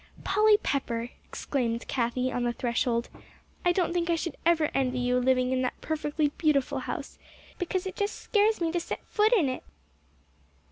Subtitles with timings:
[0.23, 3.07] "Polly Pepper!" exclaimed Cathie on the threshold,
[3.63, 7.19] "I don't think I should ever envy you living in that perfectly beautiful house,
[7.59, 9.63] because it just scares me to set foot in it."